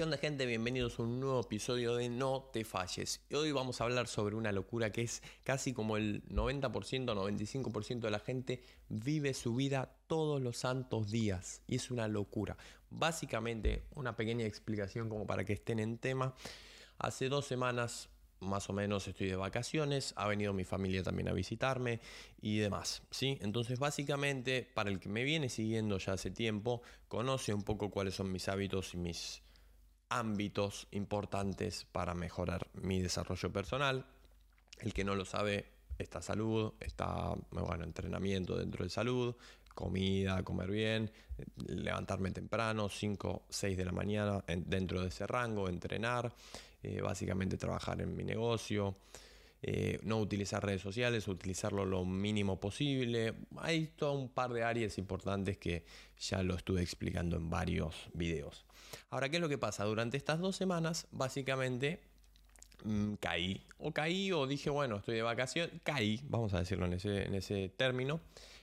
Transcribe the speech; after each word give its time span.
¿Qué 0.00 0.04
onda 0.04 0.16
gente? 0.16 0.46
Bienvenidos 0.46 0.98
a 0.98 1.02
un 1.02 1.20
nuevo 1.20 1.40
episodio 1.40 1.94
de 1.94 2.08
No 2.08 2.48
te 2.54 2.64
falles. 2.64 3.20
Hoy 3.34 3.52
vamos 3.52 3.82
a 3.82 3.84
hablar 3.84 4.08
sobre 4.08 4.34
una 4.34 4.50
locura 4.50 4.90
que 4.90 5.02
es 5.02 5.22
casi 5.44 5.74
como 5.74 5.98
el 5.98 6.24
90%, 6.30 6.70
95% 6.70 8.00
de 8.00 8.10
la 8.10 8.18
gente 8.18 8.62
vive 8.88 9.34
su 9.34 9.54
vida 9.54 9.94
todos 10.06 10.40
los 10.40 10.56
santos 10.56 11.10
días. 11.10 11.60
Y 11.66 11.76
es 11.76 11.90
una 11.90 12.08
locura. 12.08 12.56
Básicamente, 12.88 13.84
una 13.94 14.16
pequeña 14.16 14.46
explicación 14.46 15.10
como 15.10 15.26
para 15.26 15.44
que 15.44 15.52
estén 15.52 15.78
en 15.78 15.98
tema. 15.98 16.34
Hace 16.96 17.28
dos 17.28 17.44
semanas 17.44 18.08
más 18.40 18.70
o 18.70 18.72
menos 18.72 19.06
estoy 19.06 19.28
de 19.28 19.36
vacaciones, 19.36 20.14
ha 20.16 20.26
venido 20.26 20.54
mi 20.54 20.64
familia 20.64 21.02
también 21.02 21.28
a 21.28 21.34
visitarme 21.34 22.00
y 22.40 22.56
demás, 22.56 23.02
¿sí? 23.10 23.36
Entonces 23.42 23.78
básicamente 23.78 24.62
para 24.62 24.88
el 24.88 24.98
que 24.98 25.10
me 25.10 25.24
viene 25.24 25.50
siguiendo 25.50 25.98
ya 25.98 26.14
hace 26.14 26.30
tiempo, 26.30 26.80
conoce 27.06 27.52
un 27.52 27.64
poco 27.64 27.90
cuáles 27.90 28.14
son 28.14 28.32
mis 28.32 28.48
hábitos 28.48 28.94
y 28.94 28.96
mis 28.96 29.42
ámbitos 30.10 30.86
importantes 30.90 31.86
para 31.90 32.14
mejorar 32.14 32.66
mi 32.74 33.00
desarrollo 33.00 33.50
personal. 33.50 34.04
El 34.78 34.92
que 34.92 35.04
no 35.04 35.14
lo 35.14 35.24
sabe, 35.24 35.66
está 35.98 36.20
salud, 36.20 36.74
está 36.80 37.34
bueno, 37.50 37.84
entrenamiento 37.84 38.56
dentro 38.56 38.84
de 38.84 38.90
salud, 38.90 39.34
comida, 39.74 40.42
comer 40.42 40.70
bien, 40.70 41.10
levantarme 41.66 42.30
temprano, 42.32 42.88
5, 42.88 43.42
6 43.48 43.76
de 43.76 43.84
la 43.84 43.92
mañana 43.92 44.44
dentro 44.46 45.00
de 45.00 45.08
ese 45.08 45.26
rango, 45.26 45.68
entrenar, 45.68 46.32
eh, 46.82 47.00
básicamente 47.00 47.56
trabajar 47.56 48.00
en 48.00 48.14
mi 48.14 48.24
negocio. 48.24 48.96
Eh, 49.62 49.98
no 50.02 50.18
utilizar 50.18 50.64
redes 50.64 50.80
sociales, 50.80 51.28
utilizarlo 51.28 51.84
lo 51.84 52.04
mínimo 52.04 52.58
posible. 52.58 53.34
Hay 53.58 53.88
todo 53.88 54.12
un 54.12 54.30
par 54.30 54.52
de 54.52 54.62
áreas 54.62 54.96
importantes 54.96 55.58
que 55.58 55.84
ya 56.18 56.42
lo 56.42 56.54
estuve 56.54 56.82
explicando 56.82 57.36
en 57.36 57.50
varios 57.50 57.94
videos. 58.14 58.64
Ahora, 59.10 59.28
¿qué 59.28 59.36
es 59.36 59.42
lo 59.42 59.48
que 59.48 59.58
pasa? 59.58 59.84
Durante 59.84 60.16
estas 60.16 60.38
dos 60.38 60.56
semanas, 60.56 61.06
básicamente 61.10 62.00
mm, 62.84 63.14
caí. 63.14 63.66
O 63.78 63.92
caí 63.92 64.32
o 64.32 64.46
dije, 64.46 64.70
bueno, 64.70 64.96
estoy 64.96 65.16
de 65.16 65.22
vacaciones. 65.22 65.74
Caí, 65.82 66.20
vamos 66.24 66.54
a 66.54 66.60
decirlo 66.60 66.86
en 66.86 66.94
ese, 66.94 67.26
en 67.26 67.34
ese 67.34 67.68
término. 67.68 68.20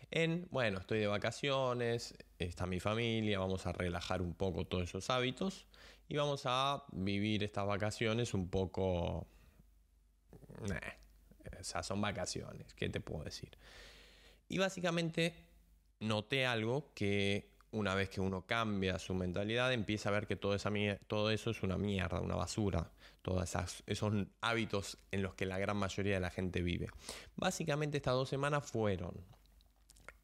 En, 0.09 0.47
bueno, 0.51 0.79
estoy 0.79 0.99
de 0.99 1.07
vacaciones, 1.07 2.15
está 2.39 2.65
mi 2.65 2.79
familia, 2.79 3.39
vamos 3.39 3.65
a 3.67 3.73
relajar 3.73 4.21
un 4.21 4.33
poco 4.33 4.65
todos 4.65 4.85
esos 4.85 5.09
hábitos 5.09 5.67
y 6.07 6.15
vamos 6.15 6.43
a 6.45 6.85
vivir 6.91 7.43
estas 7.43 7.67
vacaciones 7.67 8.33
un 8.33 8.47
poco 8.47 9.27
o 10.61 11.63
sea, 11.63 11.83
son 11.83 12.01
vacaciones, 12.01 12.73
¿qué 12.73 12.89
te 12.89 12.99
puedo 12.99 13.23
decir? 13.23 13.57
Y 14.49 14.57
básicamente 14.57 15.33
noté 15.99 16.45
algo 16.45 16.91
que 16.93 17.57
una 17.71 17.95
vez 17.95 18.09
que 18.09 18.21
uno 18.21 18.45
cambia 18.45 18.97
su 18.97 19.13
mentalidad, 19.13 19.73
empieza 19.73 20.09
a 20.09 20.13
ver 20.13 20.27
que 20.27 20.35
todo, 20.35 20.55
todo 21.07 21.31
eso 21.31 21.51
es 21.51 21.63
una 21.63 21.77
mierda, 21.77 22.21
una 22.21 22.35
basura, 22.35 22.91
todos 23.21 23.55
esos 23.85 24.13
hábitos 24.41 24.97
en 25.11 25.21
los 25.21 25.35
que 25.35 25.45
la 25.45 25.59
gran 25.59 25.77
mayoría 25.77 26.15
de 26.15 26.21
la 26.21 26.29
gente 26.29 26.61
vive. 26.61 26.87
Básicamente 27.35 27.97
estas 27.97 28.13
dos 28.13 28.29
semanas 28.29 28.65
fueron, 28.69 29.13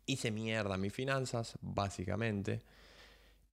hice 0.05 0.31
mierda 0.31 0.77
mis 0.77 0.93
finanzas, 0.93 1.57
básicamente, 1.61 2.63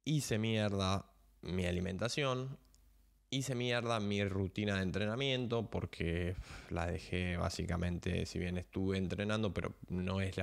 hice 0.04 0.38
mierda 0.38 1.06
mi 1.42 1.66
alimentación, 1.66 2.58
Hice 3.32 3.54
mierda 3.54 4.00
mi 4.00 4.24
rutina 4.24 4.74
de 4.74 4.82
entrenamiento 4.82 5.70
porque 5.70 6.34
la 6.68 6.86
dejé 6.86 7.36
básicamente, 7.36 8.26
si 8.26 8.40
bien 8.40 8.58
estuve 8.58 8.98
entrenando, 8.98 9.54
pero 9.54 9.74
no, 9.88 10.20
es 10.20 10.34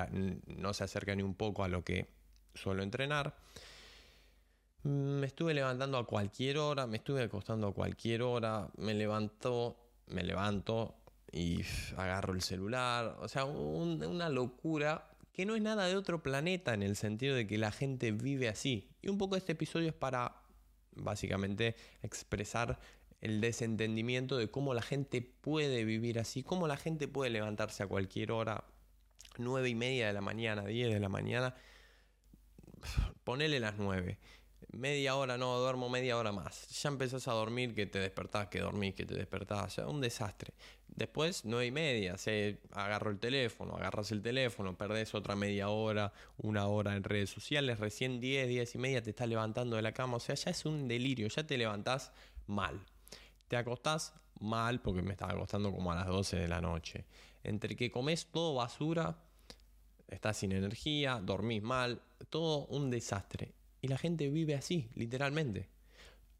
no 0.46 0.74
se 0.74 0.86
acerca 0.86 1.14
ni 1.14 1.22
un 1.22 1.36
poco 1.36 1.66
a 1.66 1.68
lo 1.68 1.84
que 1.84 2.08
suelo 2.54 2.84
entrenar. 2.84 3.36
Me 4.84 5.28
estuve 5.28 5.54
levantando 5.54 5.98
a 5.98 6.08
cualquier 6.08 6.60
hora, 6.60 6.88
me 6.88 6.96
estuve 6.96 7.24
acostando 7.24 7.68
a 7.68 7.74
cualquier 7.74 8.22
hora, 8.22 8.70
me 8.78 8.94
levanto, 8.94 9.76
me 10.08 10.24
levanto 10.24 10.96
y 11.30 11.60
agarro 11.98 12.34
el 12.34 12.42
celular. 12.42 13.18
O 13.20 13.28
sea, 13.28 13.44
una 13.44 14.30
locura 14.30 15.10
que 15.34 15.46
no 15.46 15.56
es 15.56 15.62
nada 15.62 15.88
de 15.88 15.98
otro 15.98 16.24
planeta 16.24 16.74
en 16.74 16.84
el 16.84 16.96
sentido 16.96 17.36
de 17.36 17.46
que 17.46 17.58
la 17.58 17.72
gente 17.72 18.14
vive 18.14 18.48
así. 18.48 18.90
Y 19.02 19.10
un 19.10 19.18
poco 19.18 19.36
este 19.36 19.52
episodio 19.52 19.90
es 19.90 19.94
para 19.94 20.47
básicamente 21.00 21.76
expresar 22.02 22.80
el 23.22 23.42
desentendimiento 23.42 24.38
de 24.38 24.50
cómo 24.50 24.74
la 24.74 24.82
gente 24.82 25.22
puede 25.22 25.84
vivir 25.84 26.20
así, 26.20 26.44
cómo 26.44 26.68
la 26.68 26.78
gente 26.78 27.08
puede 27.08 27.32
levantarse 27.32 27.84
a 27.84 27.88
cualquier 27.88 28.32
hora, 28.32 28.64
nueve 29.38 29.70
y 29.70 29.76
media 29.76 30.08
de 30.08 30.14
la 30.14 30.22
mañana, 30.22 30.66
10 30.66 30.94
de 30.94 31.00
la 31.00 31.10
mañana, 31.10 31.56
ponele 33.24 33.60
las 33.60 33.78
9 33.78 34.18
media 34.78 35.16
hora, 35.16 35.38
no, 35.38 35.58
duermo 35.60 35.90
media 35.90 36.18
hora 36.18 36.32
más. 36.32 36.68
Ya 36.82 36.90
empezás 36.90 37.28
a 37.28 37.34
dormir, 37.34 37.74
que 37.74 37.86
te 37.86 38.00
despertás, 38.00 38.48
que 38.48 38.60
dormís, 38.60 38.94
que 38.96 39.06
te 39.06 39.16
despertás. 39.16 39.74
sea, 39.74 39.88
un 39.88 40.02
desastre. 40.02 40.54
Después, 40.88 41.46
nueve 41.46 41.66
y 41.68 41.72
media, 41.72 42.18
se 42.18 42.60
agarro 42.72 43.12
el 43.12 43.20
teléfono, 43.20 43.76
agarras 43.76 44.12
el 44.12 44.22
teléfono, 44.22 44.78
perdés 44.78 45.14
otra 45.14 45.36
media 45.36 45.70
hora, 45.70 46.14
una 46.38 46.68
hora 46.68 46.96
en 46.96 47.04
redes 47.04 47.30
sociales. 47.30 47.80
Recién 47.80 48.20
10, 48.20 48.48
10 48.48 48.76
y 48.76 48.78
media 48.78 49.04
te 49.04 49.10
estás 49.10 49.28
levantando 49.28 49.76
de 49.76 49.82
la 49.82 49.92
cama. 49.92 50.18
O 50.18 50.20
sea, 50.20 50.36
ya 50.36 50.52
es 50.52 50.66
un 50.66 50.88
delirio, 50.88 51.28
ya 51.28 51.46
te 51.46 51.58
levantás 51.58 52.12
mal. 52.48 52.80
Te 53.48 53.58
acostás 53.58 54.14
mal, 54.40 54.82
porque 54.82 55.02
me 55.02 55.12
estaba 55.12 55.34
acostando 55.34 55.72
como 55.72 55.92
a 55.92 55.96
las 55.96 56.08
12 56.08 56.38
de 56.38 56.48
la 56.48 56.62
noche. 56.62 57.06
Entre 57.44 57.76
que 57.76 57.92
comes 57.92 58.28
todo 58.28 58.56
basura, 58.56 59.18
estás 60.08 60.38
sin 60.38 60.52
energía, 60.52 61.20
dormís 61.24 61.62
mal, 61.62 62.02
todo 62.30 62.66
un 62.68 62.90
desastre. 62.90 63.57
Y 63.82 63.88
la 63.88 63.98
gente 63.98 64.30
vive 64.30 64.56
así, 64.56 64.90
literalmente. 64.96 65.70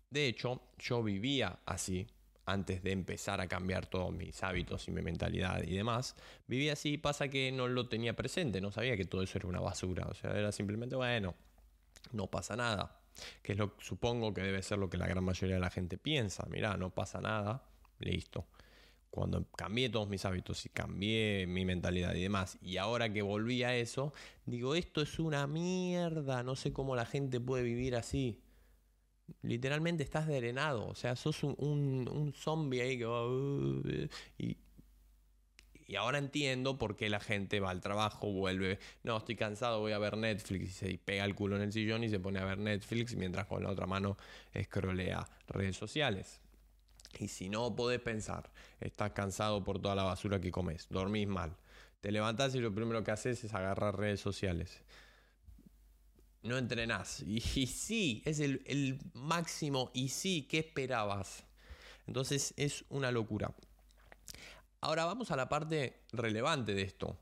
De 0.10 0.28
hecho, 0.28 0.62
yo 0.78 1.04
vivía 1.04 1.60
así 1.66 2.08
antes 2.46 2.82
de 2.82 2.92
empezar 2.92 3.42
a 3.42 3.48
cambiar 3.48 3.88
todos 3.88 4.14
mis 4.14 4.42
hábitos 4.42 4.88
y 4.88 4.92
mi 4.92 5.02
mentalidad 5.02 5.62
y 5.64 5.76
demás. 5.76 6.16
Vivía 6.48 6.74
así, 6.74 6.98
pasa 6.98 7.28
que 7.28 7.52
no 7.52 7.68
lo 7.68 7.90
tenía 7.90 8.16
presente, 8.16 8.62
no 8.62 8.72
sabía 8.72 8.96
que 8.96 9.06
todo 9.06 9.22
eso 9.22 9.38
era 9.38 9.48
una 9.48 9.60
basura. 9.60 10.08
O 10.08 10.14
sea, 10.14 10.32
era 10.32 10.52
simplemente, 10.52 10.96
bueno, 10.96 11.36
no 12.12 12.28
pasa 12.28 12.56
nada. 12.56 13.02
Que 13.42 13.54
es 13.54 13.58
lo 13.58 13.76
supongo 13.80 14.34
que 14.34 14.42
debe 14.42 14.62
ser 14.62 14.78
lo 14.78 14.90
que 14.90 14.98
la 14.98 15.08
gran 15.08 15.24
mayoría 15.24 15.56
de 15.56 15.62
la 15.62 15.70
gente 15.70 15.98
piensa. 15.98 16.46
Mirá, 16.50 16.78
no 16.78 16.92
pasa 16.92 17.20
nada, 17.20 17.64
listo 18.00 18.48
cuando 19.10 19.46
cambié 19.52 19.90
todos 19.90 20.10
mis 20.10 20.26
hábitos 20.26 20.66
y 20.66 20.70
cambié 20.70 21.46
mi 21.48 21.66
mentalidad 21.66 22.14
y 22.16 22.22
demás, 22.22 22.58
y 22.62 22.78
ahora 22.78 23.12
que 23.12 23.22
volví 23.22 23.64
a 23.64 23.76
eso, 23.76 24.14
digo, 24.46 24.76
esto 24.76 25.02
es 25.02 25.20
una 25.20 25.48
mierda, 25.48 26.44
no 26.44 26.56
sé 26.56 26.74
cómo 26.74 26.96
la 26.96 27.06
gente 27.06 27.40
puede 27.40 27.64
vivir 27.64 27.96
así. 27.96 28.42
Literalmente 29.42 30.04
estás 30.04 30.28
drenado, 30.28 30.88
o 30.88 30.96
sea, 30.96 31.16
sos 31.16 31.44
un, 31.44 31.56
un, 31.58 32.34
zombie 32.34 32.82
ahí 32.82 32.98
que 32.98 33.06
va... 33.06 33.28
Uh, 33.28 33.82
y, 34.38 34.58
y 35.88 35.96
ahora 35.96 36.18
entiendo 36.18 36.78
por 36.78 36.98
qué 36.98 37.10
la 37.10 37.20
gente 37.20 37.60
va 37.62 37.72
al 37.72 37.80
trabajo, 37.80 38.32
vuelve, 38.32 38.78
no, 39.04 39.18
estoy 39.18 39.36
cansado, 39.36 39.80
voy 39.80 39.94
a 39.94 40.00
ver 40.00 40.18
Netflix 40.18 40.64
y 40.64 40.72
se 40.72 40.98
pega 40.98 41.24
el 41.24 41.34
culo 41.34 41.56
en 41.56 41.62
el 41.62 41.72
sillón 41.72 42.04
y 42.04 42.10
se 42.10 42.20
pone 42.20 42.40
a 42.40 42.46
ver 42.46 42.58
Netflix 42.58 43.16
mientras 43.16 43.48
con 43.48 43.64
la 43.64 43.72
otra 43.72 43.88
mano 43.88 44.18
escrolea 44.54 45.26
redes 45.48 45.78
sociales. 45.78 46.42
Y 47.20 47.28
si 47.28 47.50
no 47.50 47.76
podés 47.76 48.00
pensar, 48.00 48.52
estás 48.80 49.12
cansado 49.12 49.64
por 49.64 49.80
toda 49.80 49.96
la 49.96 50.04
basura 50.04 50.40
que 50.40 50.52
comes, 50.52 50.88
dormís 50.90 51.28
mal, 51.28 51.56
te 52.02 52.12
levantás 52.12 52.54
y 52.56 52.60
lo 52.60 52.74
primero 52.74 53.04
que 53.04 53.12
haces 53.12 53.44
es 53.44 53.54
agarrar 53.54 53.98
redes 53.98 54.22
sociales. 54.22 54.84
No 56.44 56.58
entrenás. 56.58 57.22
Y, 57.28 57.42
sí, 57.42 58.22
es 58.26 58.40
el, 58.40 58.62
el 58.66 59.00
máximo. 59.14 59.92
Y 59.94 60.10
sí, 60.10 60.48
¿qué 60.50 60.60
esperabas? 60.60 61.44
Entonces 62.06 62.54
es 62.56 62.86
una 62.90 63.12
locura. 63.12 63.54
Ahora 64.80 65.06
vamos 65.06 65.32
a 65.32 65.36
la 65.36 65.50
parte 65.50 66.02
relevante 66.14 66.74
de 66.74 66.84
esto. 66.84 67.18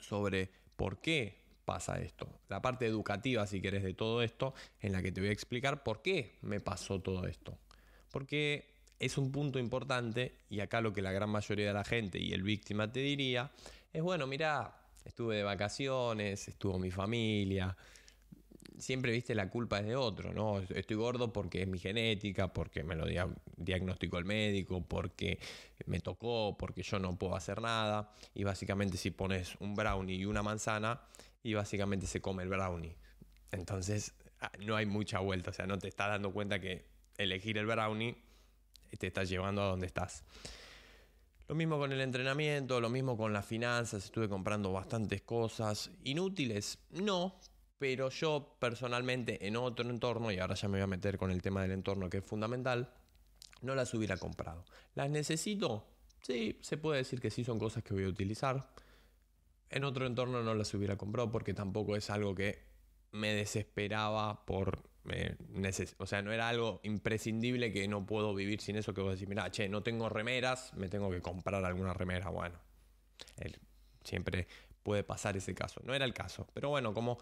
Sobre 0.00 0.50
por 0.76 1.00
qué 1.00 1.38
pasa 1.64 2.00
esto. 2.00 2.40
La 2.48 2.60
parte 2.60 2.86
educativa, 2.86 3.46
si 3.46 3.60
querés, 3.60 3.82
de 3.82 3.94
todo 3.94 4.22
esto, 4.22 4.54
en 4.80 4.92
la 4.92 5.02
que 5.02 5.12
te 5.12 5.20
voy 5.20 5.30
a 5.30 5.32
explicar 5.32 5.82
por 5.82 6.02
qué 6.02 6.38
me 6.42 6.60
pasó 6.60 7.00
todo 7.00 7.26
esto. 7.26 7.58
Porque 8.10 8.77
es 8.98 9.18
un 9.18 9.30
punto 9.30 9.58
importante 9.58 10.38
y 10.50 10.60
acá 10.60 10.80
lo 10.80 10.92
que 10.92 11.02
la 11.02 11.12
gran 11.12 11.30
mayoría 11.30 11.68
de 11.68 11.72
la 11.72 11.84
gente 11.84 12.18
y 12.18 12.32
el 12.32 12.42
víctima 12.42 12.90
te 12.90 13.00
diría 13.00 13.50
es, 13.92 14.02
bueno, 14.02 14.26
mira, 14.26 14.74
estuve 15.04 15.36
de 15.36 15.42
vacaciones, 15.42 16.48
estuvo 16.48 16.78
mi 16.78 16.90
familia, 16.90 17.76
siempre 18.78 19.12
viste 19.12 19.34
la 19.34 19.48
culpa 19.50 19.80
es 19.80 19.86
de 19.86 19.96
otro, 19.96 20.32
¿no? 20.32 20.60
Estoy 20.60 20.96
gordo 20.96 21.32
porque 21.32 21.62
es 21.62 21.68
mi 21.68 21.78
genética, 21.78 22.52
porque 22.52 22.82
me 22.82 22.94
lo 22.94 23.06
diagnosticó 23.56 24.18
el 24.18 24.24
médico, 24.24 24.82
porque 24.86 25.38
me 25.86 26.00
tocó, 26.00 26.56
porque 26.58 26.82
yo 26.82 26.98
no 26.98 27.18
puedo 27.18 27.36
hacer 27.36 27.60
nada. 27.60 28.12
Y 28.34 28.44
básicamente 28.44 28.96
si 28.96 29.10
pones 29.10 29.56
un 29.60 29.74
brownie 29.74 30.16
y 30.16 30.24
una 30.24 30.42
manzana, 30.42 31.00
y 31.42 31.54
básicamente 31.54 32.06
se 32.06 32.20
come 32.20 32.42
el 32.42 32.48
brownie. 32.48 32.96
Entonces 33.52 34.14
ah, 34.40 34.52
no 34.60 34.76
hay 34.76 34.86
mucha 34.86 35.18
vuelta, 35.20 35.50
o 35.50 35.54
sea, 35.54 35.66
no 35.66 35.78
te 35.78 35.88
estás 35.88 36.08
dando 36.08 36.32
cuenta 36.32 36.60
que 36.60 36.84
elegir 37.16 37.58
el 37.58 37.66
brownie 37.66 38.16
te 38.96 39.08
estás 39.08 39.28
llevando 39.28 39.62
a 39.62 39.66
donde 39.66 39.86
estás. 39.86 40.24
Lo 41.48 41.54
mismo 41.54 41.78
con 41.78 41.92
el 41.92 42.00
entrenamiento, 42.00 42.80
lo 42.80 42.90
mismo 42.90 43.16
con 43.16 43.32
las 43.32 43.46
finanzas, 43.46 44.04
estuve 44.04 44.28
comprando 44.28 44.72
bastantes 44.72 45.22
cosas. 45.22 45.90
Inútiles, 46.04 46.78
no, 46.90 47.40
pero 47.78 48.10
yo 48.10 48.56
personalmente 48.58 49.46
en 49.46 49.56
otro 49.56 49.88
entorno, 49.88 50.30
y 50.30 50.38
ahora 50.38 50.54
ya 50.54 50.68
me 50.68 50.78
voy 50.78 50.82
a 50.82 50.86
meter 50.86 51.16
con 51.16 51.30
el 51.30 51.40
tema 51.40 51.62
del 51.62 51.72
entorno 51.72 52.10
que 52.10 52.18
es 52.18 52.24
fundamental, 52.24 52.92
no 53.62 53.74
las 53.74 53.94
hubiera 53.94 54.16
comprado. 54.16 54.64
¿Las 54.94 55.10
necesito? 55.10 55.86
Sí, 56.22 56.58
se 56.60 56.76
puede 56.76 56.98
decir 56.98 57.20
que 57.20 57.30
sí 57.30 57.44
son 57.44 57.58
cosas 57.58 57.82
que 57.82 57.94
voy 57.94 58.04
a 58.04 58.08
utilizar. 58.08 58.68
En 59.70 59.84
otro 59.84 60.06
entorno 60.06 60.42
no 60.42 60.54
las 60.54 60.72
hubiera 60.74 60.96
comprado 60.96 61.30
porque 61.30 61.54
tampoco 61.54 61.96
es 61.96 62.10
algo 62.10 62.34
que 62.34 62.67
me 63.12 63.34
desesperaba 63.34 64.44
por... 64.44 64.82
Eh, 65.10 65.36
o 65.96 66.06
sea, 66.06 66.20
no 66.20 66.32
era 66.32 66.48
algo 66.48 66.80
imprescindible 66.82 67.72
que 67.72 67.88
no 67.88 68.04
puedo 68.04 68.34
vivir 68.34 68.60
sin 68.60 68.76
eso 68.76 68.92
que 68.92 69.00
vos 69.00 69.14
decís, 69.14 69.28
mira, 69.28 69.50
che, 69.50 69.68
no 69.68 69.82
tengo 69.82 70.08
remeras, 70.08 70.74
me 70.74 70.88
tengo 70.88 71.10
que 71.10 71.22
comprar 71.22 71.64
alguna 71.64 71.94
remera. 71.94 72.28
Bueno, 72.28 72.58
siempre 74.04 74.46
puede 74.82 75.04
pasar 75.04 75.36
ese 75.36 75.54
caso. 75.54 75.80
No 75.84 75.94
era 75.94 76.04
el 76.04 76.12
caso, 76.12 76.46
pero 76.52 76.68
bueno, 76.70 76.92
como, 76.92 77.18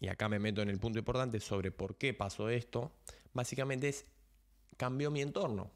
y 0.00 0.08
acá 0.08 0.28
me 0.28 0.38
meto 0.38 0.62
en 0.62 0.68
el 0.68 0.78
punto 0.78 0.98
importante 0.98 1.40
sobre 1.40 1.70
por 1.70 1.96
qué 1.96 2.14
pasó 2.14 2.48
esto, 2.48 2.92
básicamente 3.32 3.88
es, 3.88 4.06
cambió 4.76 5.10
mi 5.10 5.22
entorno. 5.22 5.70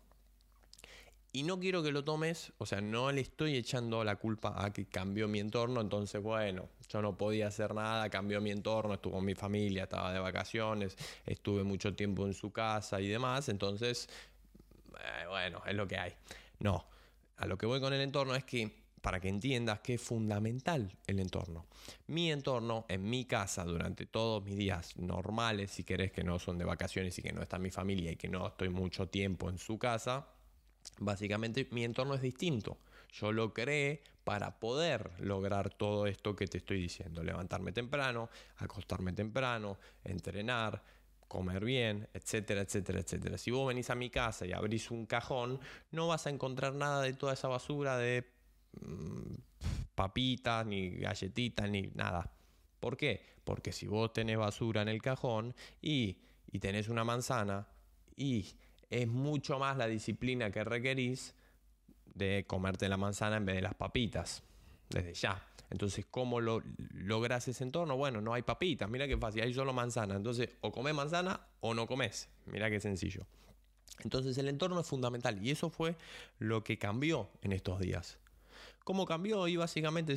Y 1.39 1.45
no 1.45 1.61
quiero 1.61 1.85
que 1.85 1.93
lo 1.93 2.03
tomes, 2.03 2.53
o 2.59 2.67
sea, 2.67 2.81
no 2.81 3.13
le 3.13 3.21
estoy 3.21 3.55
echando 3.55 4.03
la 4.03 4.17
culpa 4.17 4.55
a 4.57 4.73
que 4.73 4.87
cambió 4.87 5.29
mi 5.29 5.39
entorno, 5.39 5.81
entonces 5.81 6.21
bueno, 6.21 6.69
yo 6.89 7.01
no 7.01 7.17
podía 7.17 7.47
hacer 7.47 7.77
nada, 7.77 8.11
cambió 8.11 8.41
mi 8.41 8.51
entorno, 8.51 8.95
estuvo 8.95 9.13
con 9.13 9.25
mi 9.25 9.37
familia, 9.37 9.85
estaba 9.85 10.13
de 10.13 10.19
vacaciones, 10.19 10.97
estuve 11.25 11.63
mucho 11.63 11.95
tiempo 11.95 12.27
en 12.27 12.35
su 12.35 12.51
casa 12.51 13.01
y 13.01 13.07
demás, 13.07 13.49
entonces, 13.51 14.09
eh, 14.95 15.29
bueno, 15.29 15.63
es 15.65 15.77
lo 15.77 15.87
que 15.87 15.97
hay. 15.97 16.13
No, 16.59 16.85
a 17.37 17.47
lo 17.47 17.57
que 17.57 17.67
voy 17.67 17.81
con 17.81 17.93
el 17.93 18.01
entorno 18.01 18.35
es 18.35 18.43
que 18.43 18.73
para 19.01 19.21
que 19.21 19.29
entiendas 19.29 19.79
que 19.79 19.95
es 19.95 20.03
fundamental 20.03 20.91
el 21.07 21.21
entorno. 21.21 21.67
Mi 22.09 22.33
entorno 22.33 22.85
en 22.89 23.09
mi 23.09 23.27
casa 23.27 23.63
durante 23.63 24.07
todos 24.07 24.43
mis 24.43 24.57
días 24.57 24.97
normales, 24.97 25.71
si 25.71 25.85
querés 25.85 26.11
que 26.11 26.25
no 26.25 26.41
son 26.41 26.59
de 26.59 26.65
vacaciones 26.65 27.17
y 27.17 27.23
que 27.23 27.33
no 27.33 27.43
está 27.43 27.61
mi 27.61 27.71
familia 27.71 28.11
y 28.11 28.17
que 28.17 28.29
no 28.29 28.49
estoy 28.49 28.71
mucho 28.71 29.07
tiempo 29.07 29.49
en 29.49 29.59
su 29.59 29.79
casa, 29.79 30.27
Básicamente 31.01 31.69
mi 31.71 31.85
entorno 31.85 32.15
es 32.15 32.23
distinto. 32.23 32.79
Yo 33.13 33.33
lo 33.33 33.55
creé 33.55 34.03
para 34.25 34.59
poder 34.59 35.13
lograr 35.21 35.71
todo 35.71 36.07
esto 36.07 36.37
que 36.37 36.47
te 36.47 36.59
estoy 36.59 36.81
diciendo. 36.83 37.23
Levantarme 37.23 37.73
temprano, 37.73 38.29
acostarme 38.57 39.13
temprano, 39.13 39.79
entrenar, 40.05 40.83
comer 41.29 41.65
bien, 41.65 42.09
etcétera, 42.13 42.63
etcétera, 42.63 43.01
etcétera. 43.01 43.39
Si 43.39 43.51
vos 43.51 43.69
venís 43.69 43.91
a 43.91 43.95
mi 43.95 44.11
casa 44.11 44.47
y 44.47 44.53
abrís 44.53 44.91
un 44.91 45.07
cajón, 45.07 45.61
no 45.93 46.09
vas 46.09 46.27
a 46.27 46.31
encontrar 46.31 46.75
nada 46.75 47.03
de 47.03 47.13
toda 47.13 47.35
esa 47.35 47.49
basura 47.49 47.97
de 47.97 48.27
mm, 48.81 49.35
papitas, 49.95 50.67
ni 50.67 50.91
galletitas, 50.91 51.69
ni 51.71 51.83
nada. 51.95 52.33
¿Por 52.81 52.97
qué? 52.97 53.25
Porque 53.45 53.73
si 53.73 53.87
vos 53.87 54.13
tenés 54.13 54.39
basura 54.39 54.83
en 54.83 54.89
el 54.89 55.03
cajón 55.03 55.55
y, 55.81 56.19
y 56.51 56.59
tenés 56.59 56.89
una 56.89 57.05
manzana 57.05 57.69
y 58.17 58.55
es 58.91 59.07
mucho 59.07 59.59
más 59.59 59.77
la 59.77 59.87
disciplina 59.87 60.51
que 60.51 60.65
requerís 60.65 61.35
de 62.15 62.45
comerte 62.47 62.89
la 62.89 62.97
manzana 62.97 63.37
en 63.37 63.45
vez 63.45 63.57
de 63.57 63.63
las 63.63 63.75
papitas, 63.75 64.43
desde 64.89 65.15
ya. 65.15 65.45
Entonces, 65.71 66.07
¿cómo 66.11 66.41
lo 66.41 66.63
logras 66.95 67.47
ese 67.49 67.63
entorno? 67.63 67.97
Bueno, 67.97 68.21
no 68.21 68.33
hay 68.33 68.43
papitas, 68.43 68.89
mira 68.89 69.07
qué 69.07 69.19
fácil, 69.19 69.43
hay 69.43 69.53
solo 69.53 69.73
manzana. 69.73 70.17
Entonces, 70.17 70.49
o 70.63 70.73
comes 70.73 70.95
manzana 70.95 71.41
o 71.61 71.75
no 71.75 71.87
comes. 71.87 72.29
Mira 72.47 72.71
qué 72.71 72.81
sencillo. 72.81 73.27
Entonces, 74.01 74.39
el 74.39 74.49
entorno 74.49 74.81
es 74.81 74.87
fundamental 74.87 75.45
y 75.45 75.51
eso 75.51 75.71
fue 75.71 75.97
lo 76.39 76.65
que 76.65 76.79
cambió 76.79 77.29
en 77.43 77.53
estos 77.53 77.81
días. 77.81 78.19
¿Cómo 78.85 79.05
cambió? 79.05 79.47
Y 79.49 79.57
básicamente 79.57 80.15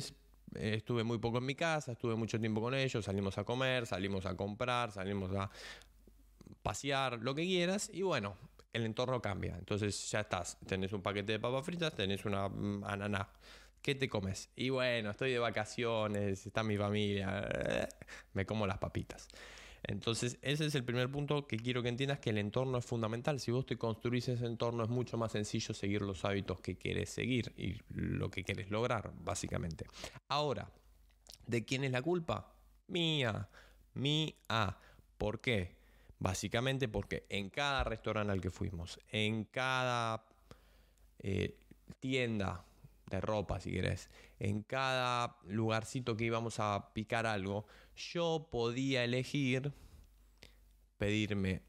eh, 0.54 0.74
estuve 0.76 1.04
muy 1.04 1.18
poco 1.18 1.38
en 1.38 1.46
mi 1.46 1.54
casa, 1.54 1.92
estuve 1.92 2.14
mucho 2.14 2.40
tiempo 2.40 2.60
con 2.60 2.74
ellos, 2.74 3.04
salimos 3.04 3.36
a 3.36 3.44
comer, 3.44 3.86
salimos 3.86 4.24
a 4.24 4.34
comprar, 4.36 4.92
salimos 4.92 5.34
a 5.34 5.50
pasear, 6.62 7.18
lo 7.20 7.34
que 7.34 7.42
quieras. 7.42 7.90
Y 7.92 8.02
bueno, 8.02 8.36
el 8.72 8.84
entorno 8.84 9.20
cambia. 9.20 9.56
Entonces 9.58 10.10
ya 10.10 10.20
estás, 10.20 10.58
tenés 10.66 10.92
un 10.92 11.02
paquete 11.02 11.32
de 11.32 11.40
papas 11.40 11.64
fritas, 11.64 11.94
tenés 11.94 12.24
una 12.24 12.48
mm, 12.48 12.84
ananá. 12.84 13.28
¿Qué 13.80 13.94
te 13.96 14.08
comes? 14.08 14.48
Y 14.54 14.70
bueno, 14.70 15.10
estoy 15.10 15.32
de 15.32 15.38
vacaciones, 15.40 16.46
está 16.46 16.62
mi 16.62 16.76
familia, 16.76 17.48
eh, 17.52 17.88
me 18.32 18.46
como 18.46 18.66
las 18.66 18.78
papitas. 18.78 19.28
Entonces, 19.82 20.38
ese 20.42 20.66
es 20.66 20.74
el 20.76 20.84
primer 20.84 21.10
punto 21.10 21.48
que 21.48 21.56
quiero 21.56 21.82
que 21.82 21.88
entiendas, 21.88 22.20
que 22.20 22.30
el 22.30 22.38
entorno 22.38 22.78
es 22.78 22.84
fundamental. 22.84 23.40
Si 23.40 23.50
vos 23.50 23.66
te 23.66 23.76
construís 23.76 24.28
ese 24.28 24.46
entorno, 24.46 24.84
es 24.84 24.88
mucho 24.88 25.16
más 25.16 25.32
sencillo 25.32 25.74
seguir 25.74 26.02
los 26.02 26.24
hábitos 26.24 26.60
que 26.60 26.76
quieres 26.76 27.10
seguir 27.10 27.52
y 27.56 27.80
lo 27.90 28.30
que 28.30 28.44
quieres 28.44 28.70
lograr, 28.70 29.12
básicamente. 29.24 29.86
Ahora, 30.28 30.70
¿de 31.48 31.64
quién 31.64 31.82
es 31.82 31.90
la 31.90 32.02
culpa? 32.02 32.54
Mía, 32.86 33.48
mía. 33.94 34.78
¿Por 35.18 35.40
qué? 35.40 35.81
Básicamente 36.22 36.86
porque 36.86 37.26
en 37.30 37.50
cada 37.50 37.82
restaurante 37.82 38.32
al 38.32 38.40
que 38.40 38.52
fuimos, 38.52 39.00
en 39.10 39.42
cada 39.42 40.24
eh, 41.18 41.58
tienda 41.98 42.64
de 43.10 43.20
ropa, 43.20 43.58
si 43.58 43.72
querés, 43.72 44.08
en 44.38 44.62
cada 44.62 45.36
lugarcito 45.48 46.16
que 46.16 46.22
íbamos 46.22 46.60
a 46.60 46.92
picar 46.94 47.26
algo, 47.26 47.66
yo 47.96 48.46
podía 48.52 49.02
elegir 49.02 49.72
pedirme 50.96 51.62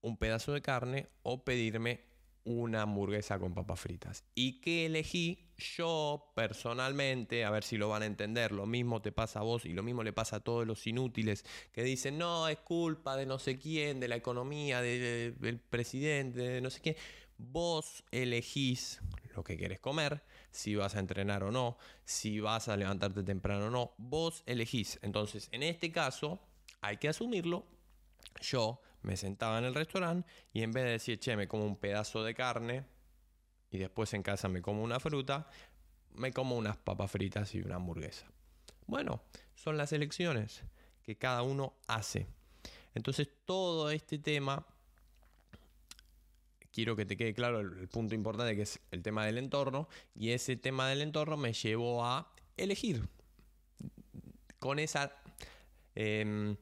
un 0.00 0.16
pedazo 0.16 0.54
de 0.54 0.62
carne 0.62 1.10
o 1.22 1.44
pedirme 1.44 2.00
una 2.44 2.82
hamburguesa 2.82 3.38
con 3.38 3.54
papas 3.54 3.80
fritas. 3.80 4.24
¿Y 4.34 4.60
qué 4.60 4.86
elegí? 4.86 5.50
Yo 5.76 6.32
personalmente, 6.34 7.44
a 7.44 7.50
ver 7.50 7.64
si 7.64 7.78
lo 7.78 7.88
van 7.88 8.02
a 8.02 8.06
entender, 8.06 8.52
lo 8.52 8.66
mismo 8.66 9.00
te 9.00 9.12
pasa 9.12 9.40
a 9.40 9.42
vos 9.42 9.64
y 9.64 9.72
lo 9.72 9.82
mismo 9.82 10.02
le 10.02 10.12
pasa 10.12 10.36
a 10.36 10.40
todos 10.40 10.66
los 10.66 10.86
inútiles 10.86 11.44
que 11.72 11.82
dicen, 11.82 12.18
no, 12.18 12.48
es 12.48 12.58
culpa 12.58 13.16
de 13.16 13.26
no 13.26 13.38
sé 13.38 13.58
quién, 13.58 14.00
de 14.00 14.08
la 14.08 14.16
economía, 14.16 14.82
del 14.82 15.60
presidente, 15.70 16.40
de 16.40 16.60
no 16.60 16.70
sé 16.70 16.80
quién. 16.80 16.96
Vos 17.38 18.04
elegís 18.10 19.00
lo 19.34 19.42
que 19.42 19.56
querés 19.56 19.80
comer, 19.80 20.22
si 20.50 20.74
vas 20.76 20.94
a 20.94 21.00
entrenar 21.00 21.42
o 21.42 21.50
no, 21.50 21.76
si 22.04 22.40
vas 22.40 22.68
a 22.68 22.76
levantarte 22.76 23.22
temprano 23.22 23.66
o 23.66 23.70
no, 23.70 23.94
vos 23.98 24.42
elegís. 24.46 24.98
Entonces, 25.02 25.48
en 25.52 25.62
este 25.62 25.90
caso, 25.90 26.40
hay 26.80 26.98
que 26.98 27.08
asumirlo. 27.08 27.66
Yo 28.40 28.80
me 29.04 29.16
sentaba 29.16 29.58
en 29.58 29.64
el 29.64 29.74
restaurante 29.74 30.28
y 30.52 30.62
en 30.62 30.72
vez 30.72 30.84
de 30.84 30.90
decir, 30.90 31.20
che, 31.20 31.36
me 31.36 31.46
como 31.46 31.64
un 31.64 31.76
pedazo 31.76 32.24
de 32.24 32.34
carne 32.34 32.84
y 33.70 33.78
después 33.78 34.12
en 34.14 34.22
casa 34.22 34.48
me 34.48 34.62
como 34.62 34.82
una 34.82 34.98
fruta, 34.98 35.48
me 36.14 36.32
como 36.32 36.56
unas 36.56 36.76
papas 36.76 37.10
fritas 37.10 37.54
y 37.54 37.60
una 37.60 37.76
hamburguesa. 37.76 38.26
Bueno, 38.86 39.22
son 39.54 39.76
las 39.76 39.92
elecciones 39.92 40.62
que 41.02 41.16
cada 41.16 41.42
uno 41.42 41.74
hace. 41.86 42.26
Entonces 42.94 43.28
todo 43.44 43.90
este 43.90 44.18
tema, 44.18 44.66
quiero 46.72 46.96
que 46.96 47.04
te 47.04 47.16
quede 47.16 47.34
claro 47.34 47.60
el, 47.60 47.88
punto 47.88 48.14
importante 48.14 48.56
que 48.56 48.62
es 48.62 48.80
el 48.90 49.02
tema 49.02 49.26
del 49.26 49.38
entorno, 49.38 49.88
y 50.14 50.30
ese 50.30 50.56
tema 50.56 50.88
del 50.88 51.02
entorno 51.02 51.36
me 51.36 51.52
llevó 51.52 52.04
a 52.04 52.32
elegir 52.56 53.06
con 54.58 54.78
esa... 54.78 55.12
Em, 55.94 56.56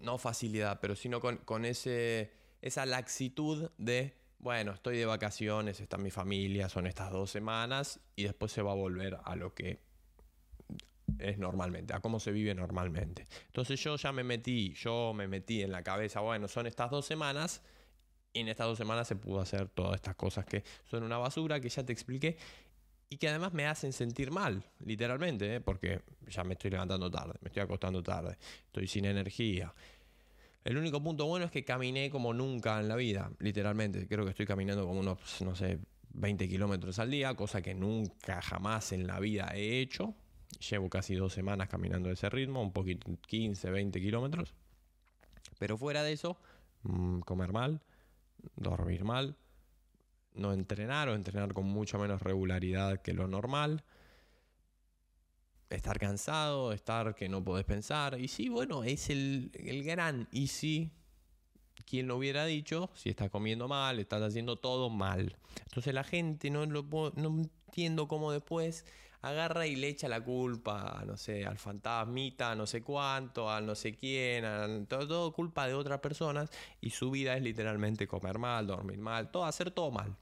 no 0.00 0.18
facilidad, 0.18 0.80
pero 0.80 0.96
sino 0.96 1.20
con, 1.20 1.64
ese, 1.64 2.32
esa 2.62 2.86
laxitud 2.86 3.70
de, 3.78 4.14
bueno, 4.38 4.72
estoy 4.72 4.98
de 4.98 5.06
vacaciones, 5.06 5.80
está 5.80 5.96
mi 5.96 6.10
familia, 6.10 6.68
son 6.68 6.86
estas 6.86 7.10
dos 7.10 7.30
semanas 7.30 8.00
y 8.16 8.24
después 8.24 8.52
se 8.52 8.62
va 8.62 8.72
a 8.72 8.76
volver 8.76 9.18
a 9.24 9.36
lo 9.36 9.54
que 9.54 9.80
es 11.18 11.38
normalmente, 11.38 11.94
a 11.94 12.00
cómo 12.00 12.20
se 12.20 12.32
vive 12.32 12.54
normalmente. 12.54 13.26
Entonces 13.46 13.80
yo 13.82 13.96
ya 13.96 14.12
me 14.12 14.24
metí, 14.24 14.74
yo 14.74 15.12
me 15.14 15.28
metí 15.28 15.62
en 15.62 15.72
la 15.72 15.82
cabeza, 15.82 16.20
bueno, 16.20 16.48
son 16.48 16.66
estas 16.66 16.90
dos 16.90 17.06
semanas 17.06 17.62
y 18.32 18.40
en 18.40 18.48
estas 18.48 18.66
dos 18.66 18.78
semanas 18.78 19.06
se 19.06 19.16
pudo 19.16 19.40
hacer 19.40 19.68
todas 19.68 19.94
estas 19.94 20.16
cosas 20.16 20.44
que 20.44 20.64
son 20.84 21.04
una 21.04 21.18
basura, 21.18 21.60
que 21.60 21.68
ya 21.68 21.84
te 21.84 21.92
expliqué, 21.92 22.36
y 23.08 23.16
que 23.18 23.28
además 23.28 23.52
me 23.52 23.66
hacen 23.66 23.92
sentir 23.92 24.30
mal, 24.30 24.64
literalmente, 24.84 25.56
¿eh? 25.56 25.60
porque 25.60 26.00
ya 26.28 26.44
me 26.44 26.54
estoy 26.54 26.70
levantando 26.70 27.10
tarde, 27.10 27.34
me 27.40 27.48
estoy 27.48 27.62
acostando 27.62 28.02
tarde, 28.02 28.36
estoy 28.66 28.86
sin 28.86 29.04
energía. 29.04 29.72
El 30.64 30.78
único 30.78 31.02
punto 31.02 31.26
bueno 31.26 31.44
es 31.44 31.50
que 31.50 31.64
caminé 31.64 32.10
como 32.10 32.32
nunca 32.32 32.80
en 32.80 32.88
la 32.88 32.96
vida, 32.96 33.30
literalmente. 33.38 34.08
Creo 34.08 34.24
que 34.24 34.30
estoy 34.30 34.46
caminando 34.46 34.86
como 34.86 35.00
unos, 35.00 35.42
no 35.42 35.54
sé, 35.54 35.78
20 36.14 36.48
kilómetros 36.48 36.98
al 36.98 37.10
día, 37.10 37.34
cosa 37.34 37.60
que 37.60 37.74
nunca 37.74 38.40
jamás 38.40 38.92
en 38.92 39.06
la 39.06 39.20
vida 39.20 39.52
he 39.54 39.80
hecho. 39.80 40.14
Llevo 40.70 40.88
casi 40.88 41.16
dos 41.16 41.34
semanas 41.34 41.68
caminando 41.68 42.10
ese 42.10 42.30
ritmo, 42.30 42.62
un 42.62 42.72
poquito, 42.72 43.10
15, 43.26 43.70
20 43.70 44.00
kilómetros. 44.00 44.54
Pero 45.58 45.76
fuera 45.76 46.02
de 46.02 46.12
eso, 46.12 46.38
mm, 46.84 47.20
comer 47.20 47.52
mal, 47.52 47.82
dormir 48.56 49.04
mal, 49.04 49.36
no 50.34 50.52
entrenar 50.52 51.08
o 51.08 51.14
entrenar 51.14 51.54
con 51.54 51.66
mucho 51.66 51.98
menos 51.98 52.20
regularidad 52.22 53.00
que 53.00 53.12
lo 53.12 53.26
normal. 53.26 53.84
Estar 55.70 55.98
cansado, 55.98 56.72
estar 56.72 57.14
que 57.14 57.28
no 57.28 57.42
podés 57.42 57.64
pensar. 57.64 58.20
Y 58.20 58.28
sí, 58.28 58.48
bueno, 58.48 58.84
es 58.84 59.10
el, 59.10 59.50
gran 59.84 60.28
y 60.30 60.48
sí. 60.48 60.92
¿Quién 61.86 62.08
lo 62.08 62.16
hubiera 62.16 62.44
dicho? 62.46 62.90
Si 62.94 63.10
estás 63.10 63.30
comiendo 63.30 63.68
mal, 63.68 63.98
estás 63.98 64.22
haciendo 64.22 64.56
todo 64.56 64.90
mal. 64.90 65.36
Entonces 65.64 65.92
la 65.92 66.04
gente 66.04 66.50
no 66.50 66.64
lo 66.66 66.84
no 67.16 67.42
entiendo 67.42 68.08
cómo 68.08 68.32
después 68.32 68.84
agarra 69.24 69.66
y 69.66 69.76
le 69.76 69.88
echa 69.88 70.08
la 70.08 70.22
culpa, 70.22 71.02
no 71.06 71.16
sé, 71.16 71.46
al 71.46 71.58
fantasmita, 71.58 72.54
no 72.54 72.66
sé 72.66 72.82
cuánto, 72.82 73.50
al 73.50 73.66
no 73.66 73.74
sé 73.74 73.94
quién, 73.94 74.86
todo, 74.86 75.08
todo 75.08 75.32
culpa 75.32 75.66
de 75.66 75.74
otras 75.74 76.00
personas 76.00 76.50
y 76.80 76.90
su 76.90 77.10
vida 77.10 77.36
es 77.36 77.42
literalmente 77.42 78.06
comer 78.06 78.38
mal, 78.38 78.66
dormir 78.66 78.98
mal, 78.98 79.30
todo, 79.30 79.44
hacer 79.44 79.70
todo 79.70 79.90
mal. 79.90 80.14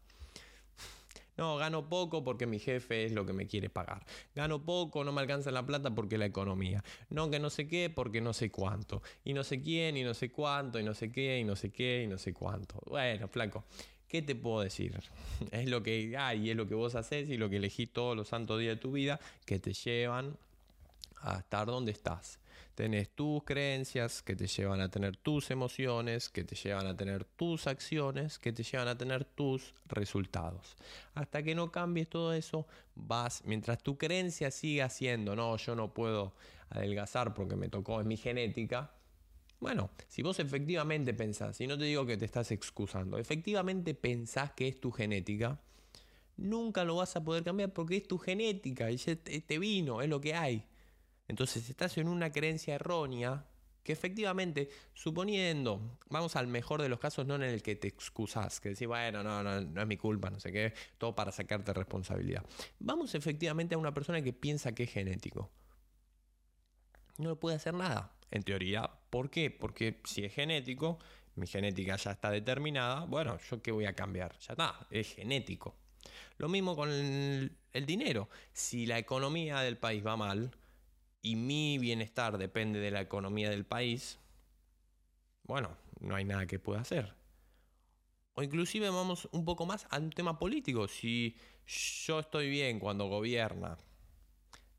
No, 1.36 1.56
gano 1.56 1.88
poco 1.88 2.22
porque 2.22 2.46
mi 2.46 2.58
jefe 2.58 3.06
es 3.06 3.12
lo 3.12 3.24
que 3.24 3.32
me 3.32 3.46
quiere 3.46 3.70
pagar. 3.70 4.04
Gano 4.34 4.64
poco, 4.64 5.02
no 5.02 5.12
me 5.12 5.20
alcanza 5.20 5.50
la 5.50 5.64
plata 5.64 5.94
porque 5.94 6.18
la 6.18 6.26
economía. 6.26 6.84
No, 7.08 7.30
que 7.30 7.38
no 7.38 7.48
sé 7.50 7.66
qué 7.66 7.90
porque 7.90 8.20
no 8.20 8.32
sé 8.32 8.50
cuánto. 8.50 9.02
Y 9.24 9.32
no 9.32 9.42
sé 9.42 9.62
quién, 9.62 9.96
y 9.96 10.04
no 10.04 10.14
sé 10.14 10.30
cuánto, 10.30 10.78
y 10.78 10.82
no 10.82 10.94
sé 10.94 11.10
qué, 11.10 11.38
y 11.38 11.44
no 11.44 11.56
sé 11.56 11.70
qué, 11.70 12.02
y 12.04 12.06
no 12.06 12.18
sé 12.18 12.34
cuánto. 12.34 12.80
Bueno, 12.86 13.28
flaco. 13.28 13.64
¿Qué 14.08 14.20
te 14.20 14.34
puedo 14.34 14.60
decir? 14.60 15.00
Es 15.52 15.68
lo 15.70 15.82
que 15.82 16.14
hay, 16.18 16.50
es 16.50 16.56
lo 16.56 16.68
que 16.68 16.74
vos 16.74 16.94
haces 16.94 17.30
y 17.30 17.38
lo 17.38 17.48
que 17.48 17.56
elegís 17.56 17.90
todos 17.92 18.14
los 18.14 18.28
santos 18.28 18.60
días 18.60 18.76
de 18.76 18.80
tu 18.80 18.92
vida 18.92 19.18
que 19.46 19.58
te 19.58 19.72
llevan 19.72 20.36
a 21.22 21.38
estar 21.38 21.66
donde 21.66 21.92
estás. 21.92 22.38
Tenés 22.74 23.10
tus 23.10 23.44
creencias 23.44 24.22
que 24.22 24.34
te 24.34 24.46
llevan 24.46 24.80
a 24.80 24.90
tener 24.90 25.16
tus 25.16 25.50
emociones, 25.50 26.28
que 26.28 26.44
te 26.44 26.54
llevan 26.54 26.86
a 26.86 26.96
tener 26.96 27.24
tus 27.24 27.66
acciones, 27.66 28.38
que 28.38 28.52
te 28.52 28.62
llevan 28.62 28.88
a 28.88 28.96
tener 28.96 29.24
tus 29.24 29.74
resultados. 29.86 30.76
Hasta 31.14 31.42
que 31.42 31.54
no 31.54 31.70
cambies 31.70 32.08
todo 32.08 32.32
eso, 32.32 32.66
vas, 32.94 33.42
mientras 33.44 33.82
tu 33.82 33.98
creencia 33.98 34.50
siga 34.50 34.88
siendo, 34.88 35.36
no, 35.36 35.56
yo 35.56 35.74
no 35.74 35.92
puedo 35.92 36.34
adelgazar 36.70 37.34
porque 37.34 37.56
me 37.56 37.68
tocó, 37.68 38.00
es 38.00 38.06
mi 38.06 38.16
genética. 38.16 38.92
Bueno, 39.60 39.90
si 40.08 40.22
vos 40.22 40.40
efectivamente 40.40 41.14
pensás, 41.14 41.60
y 41.60 41.66
no 41.66 41.78
te 41.78 41.84
digo 41.84 42.04
que 42.04 42.16
te 42.16 42.24
estás 42.24 42.50
excusando, 42.50 43.18
efectivamente 43.18 43.94
pensás 43.94 44.52
que 44.52 44.66
es 44.66 44.80
tu 44.80 44.90
genética, 44.90 45.60
nunca 46.36 46.82
lo 46.84 46.96
vas 46.96 47.14
a 47.14 47.22
poder 47.22 47.44
cambiar 47.44 47.72
porque 47.72 47.98
es 47.98 48.08
tu 48.08 48.18
genética, 48.18 48.90
y 48.90 48.96
te 48.96 49.58
vino, 49.58 50.02
es 50.02 50.08
lo 50.08 50.20
que 50.20 50.34
hay. 50.34 50.64
Entonces 51.32 51.66
estás 51.70 51.96
en 51.96 52.08
una 52.08 52.30
creencia 52.30 52.74
errónea 52.74 53.46
que 53.82 53.94
efectivamente, 53.94 54.68
suponiendo, 54.92 55.96
vamos 56.10 56.36
al 56.36 56.46
mejor 56.46 56.82
de 56.82 56.90
los 56.90 56.98
casos, 56.98 57.26
no 57.26 57.36
en 57.36 57.42
el 57.44 57.62
que 57.62 57.74
te 57.74 57.88
excusas, 57.88 58.60
que 58.60 58.68
decís, 58.68 58.86
bueno, 58.86 59.22
no, 59.22 59.42
no, 59.42 59.62
no 59.62 59.80
es 59.80 59.86
mi 59.86 59.96
culpa, 59.96 60.28
no 60.28 60.38
sé 60.38 60.52
qué, 60.52 60.74
todo 60.98 61.14
para 61.14 61.32
sacarte 61.32 61.72
responsabilidad. 61.72 62.44
Vamos 62.80 63.14
efectivamente 63.14 63.74
a 63.74 63.78
una 63.78 63.94
persona 63.94 64.20
que 64.20 64.34
piensa 64.34 64.74
que 64.74 64.82
es 64.82 64.92
genético. 64.92 65.50
No 67.16 67.40
puede 67.40 67.56
hacer 67.56 67.72
nada, 67.72 68.12
en 68.30 68.42
teoría. 68.42 68.90
¿Por 69.08 69.30
qué? 69.30 69.50
Porque 69.50 70.02
si 70.04 70.26
es 70.26 70.34
genético, 70.34 70.98
mi 71.36 71.46
genética 71.46 71.96
ya 71.96 72.10
está 72.10 72.30
determinada, 72.30 73.06
bueno, 73.06 73.38
¿yo 73.50 73.62
qué 73.62 73.72
voy 73.72 73.86
a 73.86 73.94
cambiar? 73.94 74.38
Ya 74.40 74.52
está, 74.52 74.86
es 74.90 75.14
genético. 75.14 75.76
Lo 76.36 76.50
mismo 76.50 76.76
con 76.76 76.90
el 76.90 77.86
dinero. 77.86 78.28
Si 78.52 78.84
la 78.84 78.98
economía 78.98 79.60
del 79.60 79.78
país 79.78 80.04
va 80.04 80.18
mal, 80.18 80.54
y 81.22 81.36
mi 81.36 81.78
bienestar 81.78 82.36
depende 82.36 82.80
de 82.80 82.90
la 82.90 83.00
economía 83.00 83.48
del 83.48 83.64
país, 83.64 84.18
bueno, 85.44 85.76
no 86.00 86.16
hay 86.16 86.24
nada 86.24 86.46
que 86.46 86.58
pueda 86.58 86.80
hacer. 86.80 87.14
O 88.34 88.42
inclusive 88.42 88.90
vamos 88.90 89.28
un 89.32 89.44
poco 89.44 89.64
más 89.64 89.86
al 89.90 90.10
tema 90.10 90.38
político. 90.38 90.88
Si 90.88 91.36
yo 92.06 92.20
estoy 92.20 92.50
bien 92.50 92.80
cuando 92.80 93.06
gobierna, 93.06 93.78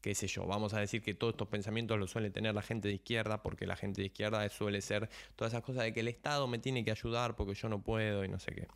qué 0.01 0.15
sé 0.15 0.27
yo, 0.27 0.45
vamos 0.45 0.73
a 0.73 0.79
decir 0.79 1.01
que 1.01 1.13
todos 1.13 1.33
estos 1.33 1.47
pensamientos 1.47 1.97
los 1.97 2.11
suele 2.11 2.29
tener 2.29 2.53
la 2.53 2.61
gente 2.61 2.89
de 2.89 2.95
izquierda, 2.95 3.41
porque 3.41 3.65
la 3.65 3.77
gente 3.77 4.01
de 4.01 4.07
izquierda 4.07 4.47
suele 4.49 4.81
ser 4.81 5.09
todas 5.35 5.53
esas 5.53 5.63
cosas 5.63 5.83
de 5.83 5.93
que 5.93 6.01
el 6.01 6.09
Estado 6.09 6.47
me 6.47 6.59
tiene 6.59 6.83
que 6.83 6.91
ayudar 6.91 7.35
porque 7.35 7.53
yo 7.53 7.69
no 7.69 7.81
puedo 7.81 8.25
y 8.25 8.27
no 8.27 8.39
sé 8.39 8.53
qué. 8.53 8.67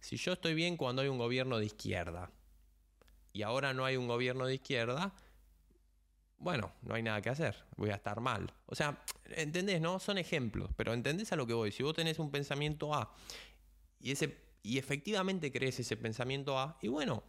Si 0.00 0.16
yo 0.16 0.34
estoy 0.34 0.54
bien 0.54 0.76
cuando 0.76 1.02
hay 1.02 1.08
un 1.08 1.18
gobierno 1.18 1.58
de 1.58 1.66
izquierda 1.66 2.30
y 3.32 3.42
ahora 3.42 3.72
no 3.72 3.84
hay 3.84 3.96
un 3.96 4.06
gobierno 4.06 4.46
de 4.46 4.56
izquierda, 4.56 5.14
bueno, 6.38 6.72
no 6.82 6.94
hay 6.94 7.02
nada 7.02 7.20
que 7.22 7.30
hacer, 7.30 7.64
voy 7.76 7.90
a 7.90 7.94
estar 7.94 8.20
mal. 8.20 8.52
O 8.66 8.74
sea, 8.74 9.02
¿entendés, 9.24 9.80
no? 9.80 9.98
Son 9.98 10.18
ejemplos, 10.18 10.70
pero 10.76 10.92
¿entendés 10.92 11.32
a 11.32 11.36
lo 11.36 11.46
que 11.46 11.54
voy? 11.54 11.72
Si 11.72 11.82
vos 11.82 11.94
tenés 11.94 12.18
un 12.18 12.30
pensamiento 12.30 12.94
A 12.94 13.12
y, 14.00 14.12
ese, 14.12 14.36
y 14.62 14.78
efectivamente 14.78 15.50
crees 15.50 15.80
ese 15.80 15.96
pensamiento 15.96 16.58
A, 16.58 16.78
y 16.82 16.88
bueno, 16.88 17.22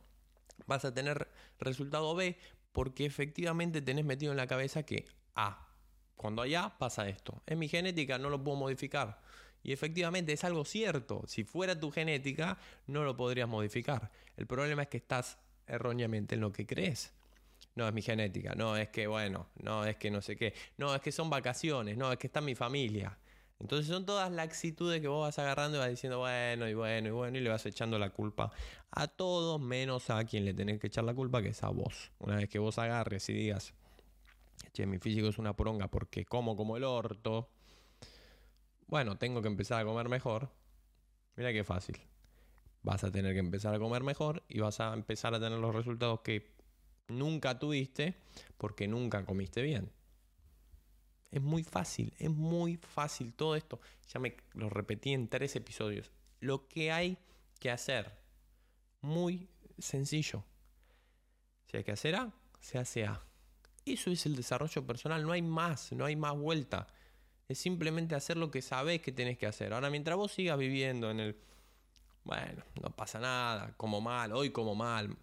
vas 0.66 0.86
a 0.86 0.94
tener 0.94 1.30
resultado 1.60 2.14
B 2.16 2.38
porque 2.72 3.06
efectivamente 3.06 3.82
tenés 3.82 4.06
metido 4.06 4.32
en 4.32 4.38
la 4.38 4.48
cabeza 4.48 4.84
que 4.84 5.06
A. 5.36 5.68
Cuando 6.16 6.42
hay 6.42 6.56
A 6.56 6.78
pasa 6.78 7.08
esto. 7.08 7.42
Es 7.46 7.58
mi 7.58 7.68
genética, 7.68 8.18
no 8.18 8.30
lo 8.30 8.44
puedo 8.44 8.58
modificar. 8.58 9.22
Y 9.64 9.72
efectivamente 9.72 10.34
es 10.34 10.44
algo 10.44 10.66
cierto. 10.66 11.24
Si 11.28 11.44
fuera 11.44 11.80
tu 11.80 11.92
genética, 11.92 12.58
no 12.88 13.04
lo 13.04 13.16
podrías 13.18 13.48
modificar. 13.48 14.12
El 14.36 14.48
problema 14.48 14.84
es 14.84 14.88
que 14.90 14.98
estás 14.98 15.38
erróneamente 15.68 16.36
en 16.36 16.42
lo 16.42 16.52
que 16.52 16.66
crees 16.66 17.14
no 17.77 17.88
es 17.88 17.93
mi 17.93 18.01
genética, 18.01 18.55
no 18.55 18.75
es 18.75 18.89
que, 18.89 19.05
bueno, 19.05 19.48
no 19.62 19.86
es 19.86 19.98
que 19.98 20.10
no 20.10 20.19
sé 20.22 20.36
qué, 20.36 20.53
no 20.77 20.96
es 20.96 21.01
que 21.01 21.12
son 21.12 21.29
vacaciones, 21.29 21.96
no 21.96 22.12
es 22.12 22.17
que 22.17 22.25
está 22.27 22.41
mi 22.41 22.55
familia. 22.55 23.17
Entonces 23.60 23.88
son 23.88 24.05
todas 24.05 24.31
las 24.31 24.48
actitudes 24.48 25.00
que 25.00 25.07
vos 25.07 25.22
vas 25.22 25.38
agarrando 25.39 25.77
y 25.77 25.79
vas 25.79 25.89
diciendo, 25.89 26.19
bueno, 26.19 26.67
y 26.67 26.74
bueno, 26.74 27.07
y 27.07 27.12
bueno, 27.12 27.38
y 27.38 27.41
le 27.41 27.50
vas 27.50 27.65
echando 27.67 27.98
la 28.00 28.10
culpa 28.10 28.51
a 28.91 29.07
todos, 29.07 29.62
menos 29.62 30.10
a 30.10 30.24
quien 30.25 30.43
le 30.43 30.53
tenés 30.53 30.79
que 30.79 30.88
echar 30.88 31.03
la 31.03 31.13
culpa, 31.13 31.41
que 31.41 31.50
es 31.50 31.63
a 31.63 31.69
vos. 31.69 32.12
Una 32.19 32.38
vez 32.38 32.50
que 32.50 32.60
vos 32.60 32.79
agarres 32.79 33.29
y 33.29 33.34
digas, 33.34 33.74
che, 34.74 34.88
mi 34.88 34.98
físico 34.98 35.27
es 35.27 35.38
una 35.38 35.53
poronga 35.55 35.88
porque 35.88 36.25
como 36.25 36.55
como 36.55 36.77
el 36.77 36.84
orto, 36.84 37.50
bueno, 38.88 39.17
tengo 39.17 39.41
que 39.41 39.48
empezar 39.50 39.81
a 39.81 39.86
comer 39.86 40.10
mejor. 40.10 40.50
Mira 41.36 41.53
qué 41.53 41.63
fácil. 41.63 42.00
Vas 42.81 43.03
a 43.03 43.12
tener 43.12 43.34
que 43.34 43.39
empezar 43.39 43.74
a 43.74 43.79
comer 43.79 44.03
mejor 44.03 44.43
y 44.48 44.60
vas 44.60 44.79
a 44.79 44.93
empezar 44.93 45.34
a 45.36 45.39
tener 45.39 45.60
los 45.60 45.75
resultados 45.75 46.22
que 46.22 46.57
nunca 47.08 47.58
tuviste 47.58 48.16
porque 48.58 48.88
nunca 48.88 49.26
comiste 49.26 49.62
bien. 49.62 49.92
Es 51.32 51.42
muy 51.42 51.64
fácil, 51.64 52.14
es 52.18 52.30
muy 52.30 52.78
fácil 52.78 53.34
todo 53.34 53.56
esto. 53.56 53.80
Ya 54.14 54.20
me 54.20 54.36
lo 54.54 54.70
repetí 54.70 55.14
en 55.14 55.28
tres 55.28 55.56
episodios. 55.56 56.12
Lo 56.40 56.68
que 56.68 56.92
hay 56.92 57.18
que 57.60 57.72
hacer, 57.72 58.12
muy 59.02 59.50
sencillo. 59.78 60.44
Si 61.66 61.78
hay 61.78 61.84
que 61.84 61.92
hacer 61.92 62.16
A, 62.16 62.32
se 62.60 62.78
hace 62.78 63.06
A. 63.06 63.22
Eso 63.86 64.10
es 64.12 64.26
el 64.26 64.36
desarrollo 64.36 64.86
personal, 64.86 65.24
no 65.24 65.32
hay 65.32 65.42
más, 65.42 65.92
no 65.94 66.06
hay 66.06 66.16
más 66.16 66.36
vuelta. 66.36 66.88
Es 67.48 67.58
simplemente 67.58 68.16
hacer 68.16 68.38
lo 68.38 68.52
que 68.52 68.62
sabes 68.62 69.02
que 69.02 69.12
tenés 69.12 69.38
que 69.38 69.48
hacer. 69.48 69.74
Ahora, 69.74 69.90
mientras 69.90 70.18
vos 70.18 70.32
sigas 70.32 70.58
viviendo 70.58 71.10
en 71.10 71.20
el, 71.22 71.38
bueno, 72.24 72.64
no 72.82 72.90
pasa 72.90 73.20
nada, 73.20 73.74
como 73.78 74.02
mal, 74.02 74.34
hoy 74.34 74.50
como 74.50 74.76
mal, 74.76 75.16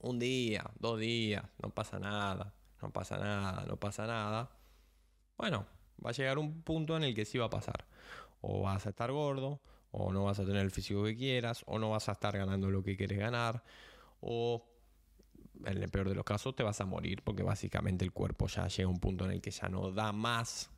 un 0.00 0.18
día, 0.18 0.64
dos 0.78 0.98
días, 0.98 1.44
no 1.62 1.70
pasa 1.70 1.98
nada, 1.98 2.54
no 2.82 2.90
pasa 2.90 3.18
nada, 3.18 3.64
no 3.66 3.76
pasa 3.76 4.06
nada. 4.06 4.50
Bueno, 5.36 5.66
va 6.04 6.10
a 6.10 6.12
llegar 6.12 6.38
un 6.38 6.62
punto 6.62 6.96
en 6.96 7.04
el 7.04 7.14
que 7.14 7.24
sí 7.24 7.38
va 7.38 7.46
a 7.46 7.50
pasar. 7.50 7.86
O 8.40 8.62
vas 8.62 8.86
a 8.86 8.90
estar 8.90 9.12
gordo, 9.12 9.60
o 9.90 10.12
no 10.12 10.24
vas 10.24 10.38
a 10.38 10.44
tener 10.44 10.62
el 10.62 10.70
físico 10.70 11.04
que 11.04 11.16
quieras, 11.16 11.62
o 11.66 11.78
no 11.78 11.90
vas 11.90 12.08
a 12.08 12.12
estar 12.12 12.36
ganando 12.36 12.70
lo 12.70 12.82
que 12.82 12.96
quieres 12.96 13.18
ganar, 13.18 13.62
o 14.20 14.66
en 15.64 15.82
el 15.82 15.90
peor 15.90 16.08
de 16.08 16.14
los 16.14 16.24
casos 16.24 16.56
te 16.56 16.62
vas 16.62 16.80
a 16.80 16.86
morir 16.86 17.22
porque 17.22 17.42
básicamente 17.42 18.04
el 18.04 18.12
cuerpo 18.12 18.46
ya 18.46 18.66
llega 18.66 18.86
a 18.86 18.90
un 18.90 18.98
punto 18.98 19.26
en 19.26 19.32
el 19.32 19.40
que 19.42 19.50
ya 19.50 19.68
no 19.68 19.90
da 19.92 20.12
más 20.12 20.70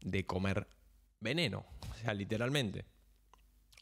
de 0.00 0.26
comer 0.26 0.66
veneno, 1.20 1.64
o 1.90 1.94
sea, 1.94 2.14
literalmente. 2.14 2.84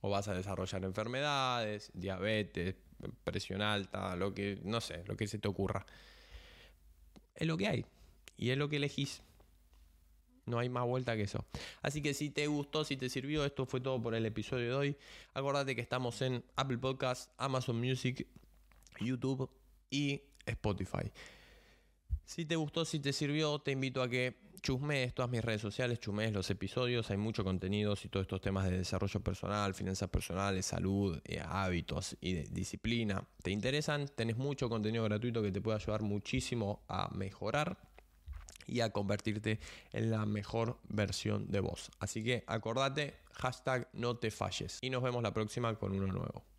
O 0.03 0.11
vas 0.11 0.29
a 0.29 0.35
desarrollar 0.35 0.85
enfermedades, 0.85 1.91
diabetes, 1.95 2.75
presión 3.25 3.63
alta, 3.63 4.17
lo 4.17 4.35
que, 4.35 4.61
no 4.65 4.81
sé, 4.81 5.05
lo 5.07 5.17
que 5.17 5.27
se 5.27 5.39
te 5.39 5.49
ocurra. 5.49 5.87
Es 7.35 7.47
lo 7.47 7.57
que 7.57 7.69
hay. 7.69 7.87
Y 8.37 8.51
es 8.51 8.59
lo 8.59 8.69
que 8.69 8.77
elegís. 8.77 9.23
No 10.45 10.59
hay 10.59 10.69
más 10.69 10.85
vuelta 10.85 11.17
que 11.17 11.23
eso. 11.23 11.45
Así 11.83 12.03
que 12.03 12.15
si 12.15 12.31
te 12.31 12.47
gustó, 12.49 12.85
si 12.85 12.97
te 12.97 13.09
sirvió, 13.09 13.45
esto 13.45 13.65
fue 13.65 13.81
todo 13.81 14.03
por 14.03 14.15
el 14.15 14.27
episodio 14.27 14.71
de 14.71 14.75
hoy. 14.75 14.97
Acordate 15.35 15.77
que 15.77 15.81
estamos 15.81 16.21
en 16.23 16.45
Apple 16.57 16.79
Podcasts, 16.79 17.31
Amazon 17.39 17.81
Music, 17.81 18.27
YouTube 19.01 19.49
y 19.91 20.23
Spotify. 20.47 21.13
Si 22.25 22.45
te 22.45 22.57
gustó, 22.57 22.85
si 22.85 22.99
te 22.99 23.13
sirvió, 23.13 23.61
te 23.61 23.71
invito 23.71 24.03
a 24.03 24.09
que 24.09 24.37
chusmees 24.62 25.12
todas 25.14 25.31
mis 25.31 25.45
redes 25.45 25.61
sociales, 25.61 25.99
chusmees 25.99 26.33
los 26.33 26.49
episodios, 26.50 27.11
hay 27.11 27.16
mucho 27.16 27.45
contenido 27.45 27.95
y 28.02 28.09
todos 28.09 28.25
estos 28.25 28.40
temas 28.40 28.64
de 28.69 28.78
desarrollo 28.78 29.21
personal, 29.21 29.75
finanzas 29.75 30.09
personales, 30.09 30.66
salud, 30.66 31.21
eh, 31.25 31.42
hábitos 31.45 32.16
y 32.21 32.35
disciplina. 32.35 33.25
¿Te 33.42 33.50
interesan? 33.50 34.09
Tenés 34.09 34.37
mucho 34.37 34.69
contenido 34.69 35.04
gratuito 35.04 35.42
que 35.42 35.50
te 35.50 35.61
puede 35.61 35.76
ayudar 35.78 36.02
muchísimo 36.02 36.83
a 36.88 37.09
mejorar 37.12 37.76
y 38.66 38.81
a 38.81 38.90
convertirte 38.90 39.59
en 39.92 40.11
la 40.11 40.25
mejor 40.26 40.78
versión 40.88 41.50
de 41.50 41.61
vos. 41.61 41.90
Así 41.99 42.23
que 42.23 42.45
acordate, 42.47 43.14
hashtag 43.33 43.88
no 43.92 44.16
te 44.16 44.31
falles 44.31 44.78
y 44.81 44.90
nos 44.90 45.02
vemos 45.02 45.23
la 45.23 45.35
próxima 45.35 45.75
con 45.75 45.92
uno 45.92 46.07
nuevo. 46.07 46.45